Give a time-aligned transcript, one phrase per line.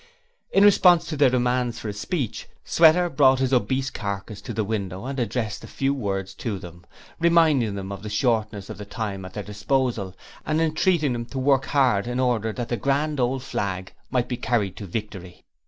[0.51, 4.63] In response to their demands for a speech, Sweater brought his obese carcass to the
[4.63, 6.87] window and addressed a few words to them,
[7.19, 11.37] reminding them of the shortness of the time at their disposal, and intreating them to
[11.37, 15.45] work hard in order that the Grand old Flag might be carried to victory.